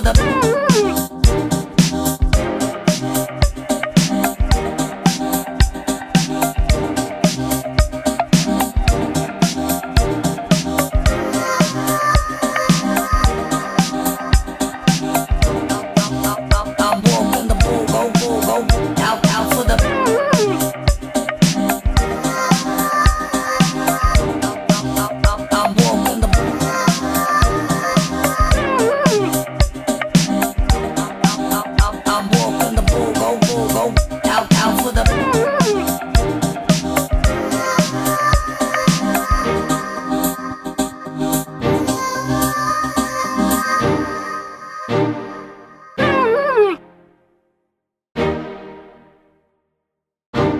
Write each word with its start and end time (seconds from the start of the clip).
The. 0.00 1.08
a 1.10 1.17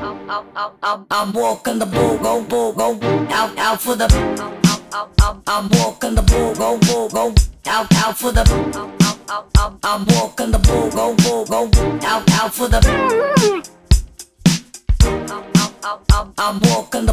I'm, 0.08 1.32
walking 1.34 1.78
the 1.78 1.84
bull, 1.84 2.16
go, 2.16 2.42
bull, 2.42 2.72
go, 2.72 2.98
out, 3.28 3.58
out 3.58 3.78
for 3.78 3.94
the. 3.94 4.06
I'm 5.46 5.68
walking 5.68 6.14
the 6.14 6.22
bull, 6.22 6.54
go, 6.54 6.78
bull, 6.78 7.10
go, 7.10 7.34
out, 7.66 7.92
out 7.92 8.16
for 8.16 8.32
the. 8.32 8.40
I'm 9.82 10.06
walking 10.06 10.50
the 10.50 10.58
bull, 10.60 10.90
go, 10.90 11.14
bull, 11.16 11.44
go, 11.44 11.70
out, 12.06 12.30
out 12.30 12.54
for 12.54 12.68
the. 12.68 12.78
I'm 16.38 16.60
walking 16.60 17.04
the. 17.04 17.12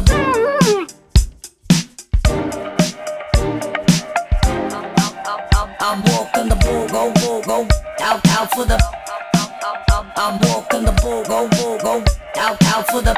I'm 5.78 6.02
walking 6.02 6.48
the 6.48 6.56
bull, 6.56 6.88
go, 6.88 7.12
bull, 7.12 7.42
go, 7.42 7.68
out, 8.00 8.26
out 8.28 8.50
for 8.52 8.64
the. 8.64 8.82
I'm 10.18 10.40
walking 10.40 10.84
the 10.86 10.92
bull, 11.02 11.24
go, 11.24 11.46
bull, 11.48 11.78
go, 11.78 12.15
out, 12.36 12.62
out 12.64 12.86
for 12.88 13.02
the. 13.02 13.16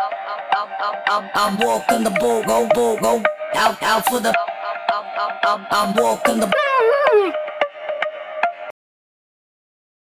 I'm 1.34 1.58
walking 1.58 2.04
the 2.04 2.10
bull, 2.20 2.42
go, 2.44 2.68
bull, 2.74 2.98
go, 2.98 3.22
out, 3.54 3.82
out 3.82 4.04
for 4.06 4.20
the. 4.20 4.34
I'm 5.70 5.94
walking 5.94 6.40
the. 6.40 7.47